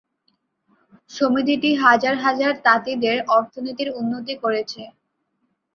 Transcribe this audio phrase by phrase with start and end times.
[1.11, 4.81] সমিতিটি হাজার হাজার তাঁতিদের অর্থনীতির উন্নতি করেছে।